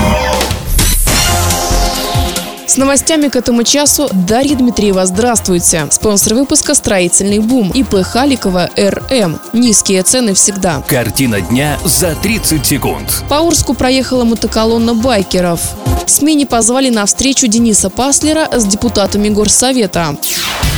С 2.65 2.77
новостями 2.77 3.27
к 3.27 3.35
этому 3.35 3.63
часу 3.63 4.07
Дарья 4.13 4.55
Дмитриева. 4.55 5.05
Здравствуйте. 5.05 5.87
Спонсор 5.91 6.35
выпуска 6.35 6.75
«Строительный 6.75 7.39
бум». 7.39 7.71
ИП 7.71 8.03
Халикова 8.03 8.69
РМ. 8.77 9.37
Низкие 9.51 10.01
цены 10.03 10.33
всегда. 10.33 10.81
Картина 10.87 11.41
дня 11.41 11.77
за 11.83 12.15
30 12.15 12.65
секунд. 12.65 13.23
По 13.29 13.35
Урску 13.35 13.73
проехала 13.73 14.23
мотоколонна 14.23 14.93
байкеров. 14.93 15.59
СМИ 16.07 16.35
не 16.35 16.45
позвали 16.45 16.89
на 16.89 17.05
встречу 17.05 17.47
Дениса 17.47 17.89
Паслера 17.89 18.49
с 18.51 18.65
депутатами 18.65 19.29
Горсовета. 19.29 20.17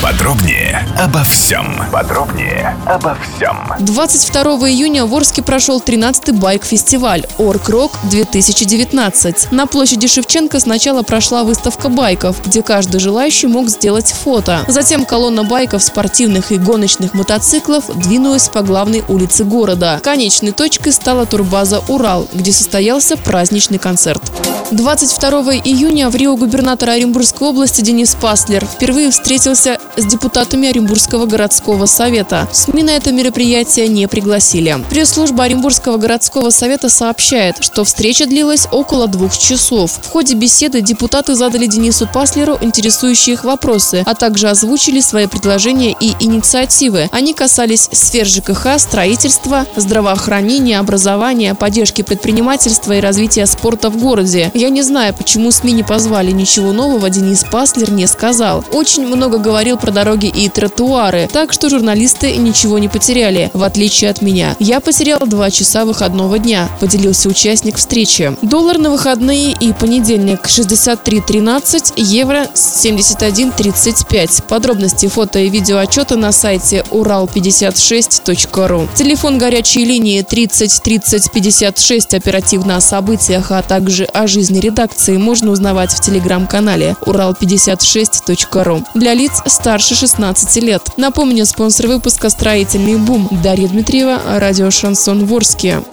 Подробнее 0.01 0.87
обо 0.99 1.23
всем. 1.23 1.81
Подробнее 1.91 2.75
обо 2.85 3.15
всем. 3.15 3.73
22 3.79 4.69
июня 4.69 5.07
в 5.07 5.15
Орске 5.15 5.41
прошел 5.41 5.81
13-й 5.83 6.33
байк-фестиваль 6.33 7.25
«Орк-Рок-2019». 7.39 9.47
На 9.51 9.65
площади 9.65 10.07
Шевченко 10.07 10.59
сначала 10.59 11.01
прошла 11.01 11.43
выставка 11.43 11.89
байков, 11.89 12.45
где 12.45 12.61
каждый 12.61 12.99
желающий 12.99 13.47
мог 13.47 13.69
сделать 13.69 14.11
фото. 14.11 14.63
Затем 14.67 15.03
колонна 15.03 15.43
байков, 15.43 15.81
спортивных 15.81 16.51
и 16.51 16.57
гоночных 16.57 17.15
мотоциклов 17.15 17.85
двинулась 17.97 18.49
по 18.49 18.61
главной 18.61 19.03
улице 19.07 19.45
города. 19.45 19.99
Конечной 20.03 20.51
точкой 20.51 20.93
стала 20.93 21.25
турбаза 21.25 21.81
«Урал», 21.87 22.27
где 22.33 22.51
состоялся 22.51 23.17
праздничный 23.17 23.79
концерт. 23.79 24.21
22 24.71 25.55
июня 25.63 26.09
в 26.09 26.15
Рио 26.15 26.35
губернатор 26.35 26.89
Оренбургской 26.89 27.47
области 27.47 27.79
Денис 27.81 28.15
Паслер 28.15 28.65
впервые 28.65 29.11
встретился 29.11 29.77
с 29.97 30.05
депутатами 30.05 30.69
Оренбургского 30.69 31.25
городского 31.25 31.85
совета. 31.87 32.47
СМИ 32.53 32.83
на 32.83 32.91
это 32.91 33.11
мероприятие 33.11 33.87
не 33.87 34.07
пригласили. 34.07 34.77
Пресс-служба 34.89 35.45
Оренбургского 35.45 35.97
городского 35.97 36.51
совета 36.51 36.89
сообщает, 36.89 37.55
что 37.61 37.83
встреча 37.83 38.25
длилась 38.25 38.67
около 38.71 39.07
двух 39.07 39.37
часов. 39.37 39.99
В 40.01 40.09
ходе 40.09 40.35
беседы 40.35 40.81
депутаты 40.81 41.35
задали 41.35 41.65
Денису 41.65 42.07
Паслеру 42.07 42.57
интересующие 42.61 43.33
их 43.33 43.43
вопросы, 43.43 44.03
а 44.05 44.13
также 44.13 44.49
озвучили 44.49 44.99
свои 44.99 45.27
предложения 45.27 45.95
и 45.99 46.13
инициативы. 46.19 47.09
Они 47.11 47.33
касались 47.33 47.89
сфер 47.91 48.25
ЖКХ, 48.27 48.79
строительства, 48.79 49.65
здравоохранения, 49.75 50.79
образования, 50.79 51.55
поддержки 51.55 52.03
предпринимательства 52.03 52.93
и 52.93 53.01
развития 53.01 53.45
спорта 53.45 53.89
в 53.89 53.97
городе. 53.97 54.51
Я 54.53 54.69
не 54.69 54.83
знаю, 54.83 55.13
почему 55.13 55.51
СМИ 55.51 55.73
не 55.73 55.83
позвали 55.83 56.31
ничего 56.31 56.71
нового, 56.71 57.09
Денис 57.09 57.43
Паслер 57.43 57.91
не 57.91 58.05
сказал. 58.07 58.63
Очень 58.71 59.07
много 59.07 59.37
говорил 59.37 59.77
про 59.77 59.86
дороги 59.91 60.27
и 60.27 60.49
тротуары, 60.49 61.29
так 61.31 61.53
что 61.53 61.69
журналисты 61.69 62.35
ничего 62.35 62.79
не 62.79 62.87
потеряли, 62.87 63.49
в 63.53 63.63
отличие 63.63 64.09
от 64.09 64.21
меня. 64.21 64.55
Я 64.59 64.79
потерял 64.79 65.19
два 65.19 65.51
часа 65.51 65.85
выходного 65.85 66.39
дня, 66.39 66.69
поделился 66.79 67.29
участник 67.29 67.77
встречи. 67.77 68.35
Доллар 68.41 68.77
на 68.77 68.89
выходные 68.89 69.51
и 69.51 69.73
понедельник 69.73 70.45
63.13, 70.45 71.93
евро 71.97 72.47
71.35. 72.53 74.43
Подробности 74.43 75.07
фото 75.07 75.39
и 75.39 75.49
видео 75.49 75.77
отчета 75.77 76.15
на 76.15 76.31
сайте 76.31 76.83
урал56.ру. 76.91 78.87
Телефон 78.95 79.37
горячей 79.37 79.85
линии 79.85 80.21
30 80.21 80.81
30 80.83 81.31
56 81.31 82.13
оперативно 82.13 82.77
о 82.77 82.81
событиях, 82.81 83.51
а 83.51 83.61
также 83.61 84.05
о 84.05 84.27
жизни 84.27 84.59
редакции 84.59 85.17
можно 85.17 85.51
узнавать 85.51 85.91
в 85.93 86.01
телеграм-канале 86.01 86.95
урал56.ру. 87.01 88.83
Для 88.95 89.13
лиц 89.13 89.41
старше 89.77 89.93
16 89.93 90.63
лет. 90.63 90.81
Напомню, 90.97 91.45
спонсор 91.45 91.85
выпуска 91.85 92.31
«Строительный 92.31 92.97
бум» 92.97 93.27
Дарья 93.43 93.67
Дмитриева, 93.67 94.19
радио 94.39 94.71
«Шансон 94.71 95.25
Ворске». 95.25 95.83